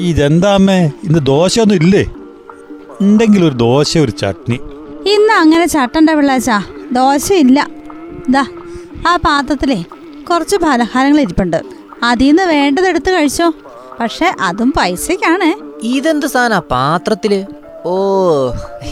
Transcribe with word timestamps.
തങ്കം 0.00 0.72
ഇന്ന് 0.72 1.18
ദോശ 1.18 1.60
ഒന്നും 1.60 1.76
ദോശയൊന്നും 1.76 1.76
ഇല്ലേ? 1.76 2.04
ഉണ്ടെങ്കിൽ 3.00 3.44
ഒരു 3.44 3.54
ദോശ 3.54 3.98
ഒരു 3.98 4.10
ചട്നി. 4.10 4.54
ഇന്ന് 5.06 5.32
അങ്ങനെ 5.32 5.66
ചട്ടണ്ട 5.66 6.10
പിള്ളാച്ച. 6.10 6.50
ദോശ 6.92 7.32
ഇല്ല. 7.32 7.70
ദാ 8.30 8.46
ആ 9.08 9.16
പാത്രത്തിലേ 9.16 9.84
കുറച്ച് 10.30 10.56
പലഹാരങ്ങൾ 10.56 11.20
ഇരിപ്പുണ്ട്. 11.20 11.62
അതിൽ 12.02 12.26
നിന്ന് 12.26 12.42
വേണ്ടതെടുത്ത് 12.42 13.10
കഴിച്ചോ. 13.10 13.52
പക്ഷെ 14.00 14.34
അതും 14.40 14.72
പൈസക്കാണ് 14.76 15.78
ഇതെന്ത് 15.86 16.26
സാധന 16.26 16.58
പാത്രത്തിൽ? 16.58 17.46
ഓ 17.86 17.94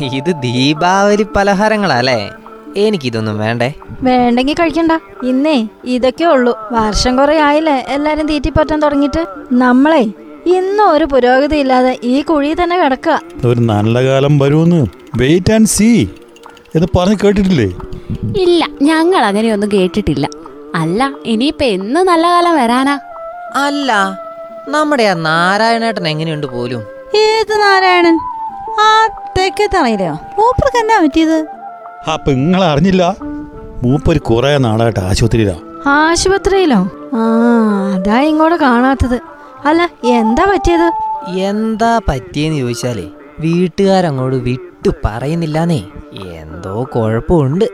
ഇത് 0.00 0.32
ദീപാവലി 0.42 1.26
പലഹാരങ്ങളല്ലേ 1.36 2.30
എനിക്കിതൊന്നും 2.76 3.38
വേണ്ടേ? 3.38 3.74
വേണ്ടെങ്കിൽ 4.02 4.54
കഴിക്കണ്ട. 4.54 4.92
ഇന്നേ 5.22 5.68
ഇതൊക്കെ 5.84 6.24
ഉള്ളൂ. 6.24 6.58
വർഷം 6.72 7.16
കുറെ 7.16 7.38
ആയില്ലേ 7.38 7.84
എല്ലാരും 7.88 8.26
തീറ്റിപ്പറ്റാൻ 8.26 8.80
തുടങ്ങിയിട്ട്. 8.80 9.26
നമ്മളെ 9.52 10.06
ഇന്നും 10.46 10.90
ഒരു 10.90 11.04
പുരോഗതി 11.04 11.56
ഇല്ലാതെ 11.56 11.98
ഈ 12.04 12.22
കുഴി 12.22 12.56
തന്നെ 12.62 12.84
കിടക്കുക. 12.84 13.20
ഒരു 13.46 13.60
നല്ല 13.60 14.06
കാലം 14.06 14.38
വരുമെന്ന് 14.38 14.86
വെയിറ്റ് 15.14 15.52
ആൻഡ് 15.52 15.66
സീ 15.66 16.06
എന്ന് 16.74 16.88
പറഞ്ഞു 16.98 17.16
കേട്ടിട്ടില്ലേ? 17.24 17.70
ഇല്ല 18.36 18.66
ഞങ്ങൾ 18.82 19.18
അങ്ങനെയൊന്നും 19.18 19.70
കേട്ടിട്ടില്ല. 19.72 20.28
അല്ല 20.74 21.10
ഇനിയിപ്പൊ 21.24 21.64
എന്ന് 21.64 22.00
നല്ല 22.00 22.26
കാലം 22.28 22.56
വരാനാ? 22.56 22.98
അല്ല 23.56 24.18
നമ്മുടെ 24.68 25.02
ആ 25.02 25.14
നാരായണേട്ടൻ 25.14 26.08
എങ്ങനെയുണ്ട് 26.08 26.46
പോലും? 26.46 26.82
ഏത് 27.14 27.60
നാരായണൻ? 27.60 28.18
ആ 28.80 29.06
തെക്കത്തറയിലെയോ 29.38 30.12
മൂപ്പർക്ക് 30.12 30.76
എന്നാ 30.76 31.00
പറ്റിയത്? 31.00 31.46
അപ്പൊ 32.12 32.32
നിങ്ങൾ 32.32 32.64
അറിഞ്ഞില്ല. 32.64 33.16
മൂപ്പര് 33.82 34.18
കുറെ 34.18 34.58
നാളായിട്ട് 34.58 35.00
ആശുപത്രിയിലാ. 35.00 35.56
ആശുപത്രിയിലോ? 35.86 36.80
ആ 37.14 37.22
അതാ 37.94 38.20
ഇങ്ങോട്ട് 38.20 38.56
കാണാത്തത്. 38.56 39.31
അല്ല 39.64 39.90
എന്താ 40.04 40.44
പറ്റിയത്? 40.44 40.88
എന്താ 41.28 42.00
പറ്റിയെന്ന് 42.08 42.58
ചോദിച്ചാലേ 42.58 43.10
വീട്ടുകാരങ്ങോട്ട് 43.40 44.36
വിട്ടു 44.36 44.90
പറയുന്നില്ലാന്നേ. 45.04 45.82
എന്തോ 46.40 46.84
കുഴപ്പമുണ്ട്. 46.84 47.64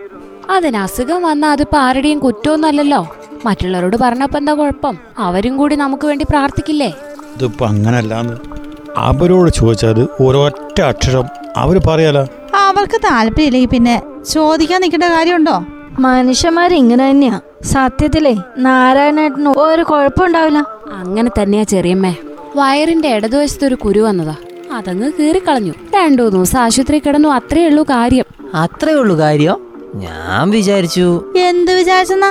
അതിന് 0.50 0.76
അസുഖം 0.76 1.22
വന്നാൽ 1.22 1.50
അത് 1.50 1.76
ആരുടെയും 1.76 2.18
കുറ്റമൊന്നുമല്ലല്ലോ 2.18 3.16
മറ്റുള്ളവരോട് 3.46 3.96
പറഞ്ഞപ്പോ 3.96 4.38
എന്താ 4.38 4.52
കുഴപ്പം? 4.52 4.98
അവരും 5.18 5.56
കൂടി 5.56 5.76
നമുക്ക് 5.76 6.06
വേണ്ടി 6.06 6.24
പ്രാർത്ഥിക്കില്ലേ? 6.30 6.92
ഇതിപ്പോ 7.36 7.66
അങ്ങനല്ലാന്ന്. 7.66 8.36
അവരോട് 8.96 9.50
ചോദിച്ചാൽ 9.50 10.08
ഒരൊറ്റ 10.20 10.80
അക്ഷരം 10.80 11.26
അവർ 11.56 11.80
പറയാലോ. 11.86 12.26
അവർക്ക് 12.68 13.00
താല്പര്യമില്ലെങ്കിൽ 13.04 13.68
പിന്നെ 13.68 14.02
ചോദിക്കാൻ 14.30 14.80
നിൽക്കേണ്ട 14.80 15.04
കാര്യമുണ്ടോ? 15.04 15.64
മനുഷ്യന്മാര് 15.98 16.72
ഇങ്ങനെ 16.72 17.10
തന്നെയാ. 17.10 17.40
സത്യത്തിലേ 17.64 18.34
നാരായണേട്ടന് 18.56 19.48
ഒരു 19.48 19.82
കുഴപ്പമുണ്ടാവില്ല. 19.82 20.77
അങ്ങനെ 20.92 21.30
തന്നെയാ 21.42 21.62
ചെറിയമ്മേ. 21.62 22.16
വയറിന്റെ 22.56 23.08
ഇടതുവശത്ത് 23.08 23.64
ഒരു 23.64 23.74
കുരു 23.74 24.00
വന്നതാ. 24.00 24.36
അതങ്ങ് 24.74 25.12
കീറിക്കളഞ്ഞു. 25.18 25.72
രണ്ടു 25.94 26.22
ദിവസം 26.22 26.60
ആശുപത്രി 26.60 26.98
കിടന്നു 26.98 27.28
അത്രേ 27.28 27.66
ഉള്ളൂ 27.66 27.82
കാര്യം. 27.82 28.24
അത്രേ 28.54 28.92
ഉള്ളൂ 28.92 29.18
കാര്യം? 29.18 29.60
ഞാൻ 29.94 30.50
വിചാരിച്ചു. 30.50 31.32
എന്ത് 31.36 31.72
വിചാരിച്ചെന്നാ? 31.72 32.28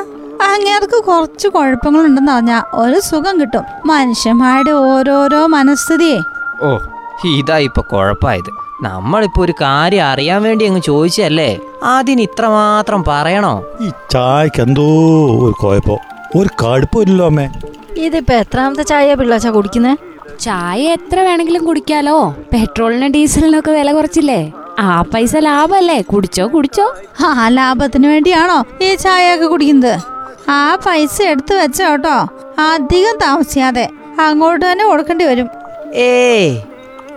അങ്ങേർക്ക് 0.53 1.03
കുറച്ച് 1.03 1.47
കുഴപ്പങ്ങളുണ്ടെന്ന് 1.47 2.31
പറഞ്ഞാ 2.31 2.63
ഒരു 2.73 2.99
സുഖം 2.99 3.41
കിട്ടും. 3.41 3.63
മനുഷ്യന്മാരുടെ 3.85 4.71
ഓരോരോ 4.71 5.45
മനസ്ഥിതിയെ. 5.45 6.19
ഓ 6.61 6.77
ഇതാ 7.27 7.57
ഇപ്പൊ 7.57 7.81
കുഴപ്പമായത് 7.81 8.51
നമ്മളിപ്പോ 8.81 9.43
ഒരു 9.43 9.51
കാര്യം 9.51 10.05
അറിയാൻ 10.05 10.43
വേണ്ടി 10.43 10.65
അങ്ങ് 10.65 10.81
ചോദിച്ചല്ലേ 10.81 11.59
അതിന് 11.83 12.21
ഇത്രമാത്രം 12.21 13.03
പറയണോ? 13.07 13.63
ഈ 13.81 13.89
ചായക്ക് 14.11 14.61
എന്തോ 14.61 14.83
ഒരു 15.45 15.53
കുഴപ്പം. 15.61 15.97
ഒരു 16.35 16.65
കടുപ്പില്ലല്ലോ 16.65 17.25
അമ്മേ. 17.25 17.49
ഇതിപ്പോ 17.97 18.33
എത്രാമത്തെ 18.33 18.83
ചായ 18.83 19.13
പിള്ളാച്ച 19.13 19.47
കുടിക്കുന്നേ? 19.47 19.97
ചായ 20.39 20.81
എത്ര 20.81 21.19
വേണമെങ്കിലും 21.19 21.65
കുടിക്കാലോ. 21.65 22.35
പെട്രോളിനും 22.53 23.11
ഡീസലിനും 23.11 23.59
ഒക്കെ 23.59 23.71
വില 23.71 23.91
കുറച്ചില്ലേ. 23.91 24.51
ആ 24.79 25.01
പൈസ 25.01 25.35
ലാഭല്ലേ? 25.37 26.01
കുടിച്ചോ 26.01 26.47
കുടിച്ചോ. 26.47 26.95
ആ 27.25 27.47
ലാഭത്തിന് 27.47 28.07
വേണ്ടിയാണോ 28.07 28.65
ഈ 28.81 28.95
ചായ 28.95 29.35
ഒക്കെ 29.35 29.45
കുടിക്കുന്നത്? 29.45 29.99
ആ 30.49 30.75
പൈസ 30.75 31.21
എടുത്തു 31.21 31.53
വെച്ചോട്ടോ. 31.53 32.17
അധികം 32.59 33.17
താമസിയാതെ 33.21 33.89
അങ്ങോട്ട് 34.19 34.71
തന്നെ 34.71 34.85
കൊടുക്കേണ്ടി 34.85 35.25
വരും. 35.25 35.47
ഏ 35.95 36.09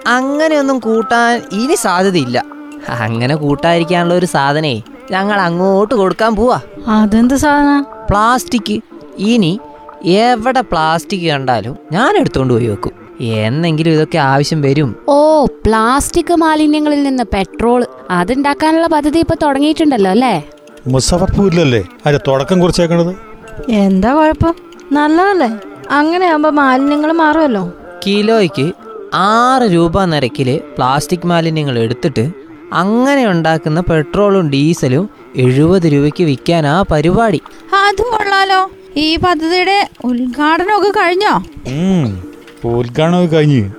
അങ്ങനെയൊന്നും 0.06 0.78
കൂട്ടാൻ 0.78 1.42
ഇനി 1.52 1.74
സാധ്യതയില്ല. 1.74 2.44
അങ്ങനെ 2.88 3.34
കൂട്ടാതിരിക്കാനുള്ള 3.36 4.14
ഒരു 4.14 4.26
സാധനേ 4.26 4.82
ഞങ്ങൾ 5.10 5.40
അങ്ങോട്ട് 5.40 5.94
കൊടുക്കാൻ 5.94 6.36
പോവാ. 6.36 6.60
അതെന്ത് 6.86 7.34
സാധന? 7.34 7.84
പ്ലാസ്റ്റിക്. 8.10 8.80
ഇനി 9.18 9.60
എവിടെ 10.04 10.60
പ്ലാസ്റ്റിക് 10.60 11.30
കണ്ടാലും 11.30 11.76
ഞാൻ 11.92 12.16
എടുത്തുകൊണ്ട് 12.16 12.54
പോയി 12.54 12.66
വെക്കും. 12.66 12.92
എന്നെങ്കിലും 13.20 13.92
ഇതൊക്കെ 13.92 14.18
ആവശ്യം 14.18 14.62
വരും. 14.62 14.96
ഓ 15.08 15.46
പ്ലാസ്റ്റിക് 15.46 16.34
മാലിന്യങ്ങളിൽ 16.34 17.02
നിന്ന് 17.02 17.24
പെട്രോൾ 17.34 17.86
അതുണ്ടാക്കാനുള്ള 18.10 18.86
പദ്ധതി 18.86 19.18
ഇപ്പൊ 19.18 19.34
തുടങ്ങിയിട്ടുണ്ടല്ലോ 19.42 20.10
അല്ലേ? 20.10 20.42
മുസഫർപൂരിലല്ലേ? 20.86 21.82
അതിന്റെ 22.06 22.24
തുടക്കം 22.28 22.60
കുറിച്ചേക്കണത്? 22.60 23.14
എന്താ 23.68 24.14
കുഴപ്പം? 24.14 24.54
നല്ലതല്ലേ? 24.92 25.50
അങ്ങനെയാകുമ്പോ 25.90 26.50
മാലിന്യങ്ങൾ 26.50 27.12
മാറുമല്ലോ. 27.12 27.72
കിലോയ്ക്ക് 28.06 28.72
ആറ് 29.14 29.62
രൂപ 29.62 30.04
നിരക്കിൽ 30.04 30.60
പ്ലാസ്റ്റിക് 30.76 31.26
മാലിന്യങ്ങൾ 31.26 31.78
എടുത്തിട്ട് 31.78 32.30
അങ്ങനെ 32.72 33.26
ഉണ്ടാക്കുന്ന 33.26 33.80
പെട്രോളും 33.80 34.50
ഡീസലും 34.50 35.10
എഴുപത് 35.36 35.92
രൂപയ്ക്ക് 35.92 36.24
വിൽക്കാനാ 36.24 36.84
പരിപാടി. 36.90 37.40
അത് 37.74 38.02
കൊള്ളാലോ. 38.02 38.70
ഈ 38.96 39.16
പദ്ധതിയുടെ 39.16 39.88
ഉദ്ഘാടനമൊക്കെ 40.04 41.00
കഴിഞ്ഞോ? 41.00 41.34
ഉദ്ഘാടനമൊക്കെ 41.68 42.66
ഉദ്ഘാടനം 42.68 43.26
കഴിഞ്ഞ് 43.34 43.70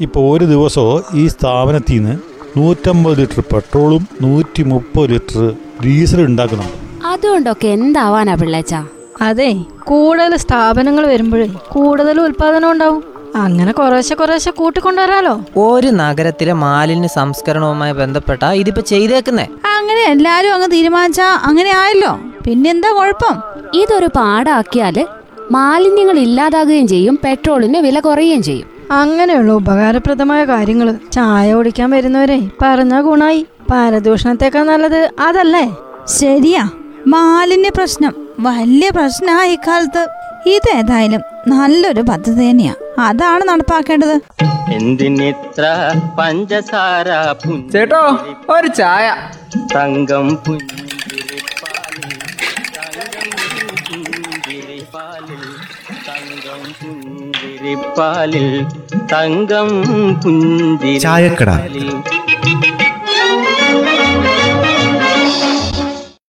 ഇപ്പോൾ 0.00 0.36
ഒരു 0.36 0.44
ദിവസമോ 0.44 1.02
ഈ 1.14 1.28
സ്ഥാപനത്തിൽ 1.28 1.94
നിന്ന് 1.94 2.18
നൂറ്റമ്പത് 2.58 3.18
ലിറ്റർ 3.18 3.40
പെട്രോളും 3.40 4.08
നൂറ്റി 4.22 4.62
മുപ്പത് 4.62 5.10
ലിറ്റർ 5.10 5.54
ഡീസലും 5.84 6.24
ഉണ്ടാക്കണം. 6.24 6.68
അതുകൊണ്ടൊക്കെ 7.04 7.68
എന്താവാനാ 7.68 8.34
പിള്ളേച്ച? 8.34 8.74
അതെ 9.22 9.50
കൂടുതൽ 9.80 10.36
സ്ഥാപനങ്ങൾ 10.36 11.06
വരുമ്പോഴേ 11.06 11.46
കൂടുതൽ 11.46 12.20
ഉൽപാദനം 12.20 12.70
ഉണ്ടാവും. 12.70 13.04
അങ്ങനെ 13.34 13.72
കുറേശ്ശെ 13.72 14.14
കുറേശ്ശെ 14.14 14.50
കൂട്ടിക്കൊണ്ടുവരാലോ. 14.50 15.40
ഒരു 15.56 15.86
നഗരത്തിലെ 15.86 16.52
മാലിന്യ 16.52 17.08
സംസ്കരണവുമായി 17.08 17.92
ബന്ധപ്പെട്ട 17.92 18.44
ഇതിപ്പോ 18.44 18.82
ചെയ്തേക്കുന്നേ. 18.82 19.46
അങ്ങനെ 19.76 20.00
എല്ലാരും 20.00 20.54
അങ്ങ് 20.54 20.70
തീരുമാനിച്ചാ 20.70 21.24
അങ്ങനെ 21.24 21.70
ആയല്ലോ. 21.70 22.18
പിന്നെന്താ 22.44 22.92
കുഴപ്പം? 22.92 23.42
ഇതൊരു 23.80 24.08
പാടാക്കിയാൽ 24.16 24.96
മാലിന്യങ്ങൾ 25.50 26.18
ഇല്ലാതാകുകയും 26.18 26.88
ചെയ്യും 26.88 27.18
പെട്രോളിന് 27.24 27.78
വില 27.78 28.00
കുറയുകയും 28.00 28.42
ചെയ്യും. 28.42 28.68
അങ്ങനെയുള്ള 28.90 29.52
ഉപകാരപ്രദമായ 29.52 30.44
കാര്യങ്ങൾ 30.44 30.88
ചായ 31.12 31.54
ഓടിക്കാൻ 31.54 31.90
വരുന്നവരെ 31.90 32.40
പറഞ്ഞ 32.62 33.00
ഗുണായി. 33.00 33.46
പരദൂഷണത്തേക്കാൾ 33.70 34.62
നല്ലത് 34.62 35.10
അതല്ലേ? 35.20 35.64
ശരിയാ. 36.08 36.68
മാലിന്യ 37.06 37.68
പ്രശ്നം 37.68 38.14
വലിയ 38.40 38.90
പ്രശ്നമാ 38.90 39.44
ഇക്കാലത്ത് 39.44 40.08
ഇതേതായാലും 40.48 41.20
നല്ലൊരു 41.48 42.02
പദ്ധതി 42.02 42.50
തന്നെയാ. 42.50 42.74
അതാണ് 42.98 43.44
നടപ്പാക്കേണ്ടത്. 43.48 44.20
എന്തിനിത്ര 44.72 45.64
പഞ്ചസാര 46.18 47.08
ചേട്ടോ 47.72 48.02
ഒരു 48.50 48.66
ചായ. 48.66 49.06
തങ്കം 49.74 50.28
പുഞ്ചിരിപ്പാലിൽ 50.36 50.75
ചായക്കട. 60.98 61.50